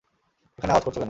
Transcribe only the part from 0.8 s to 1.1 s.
করছো কেন?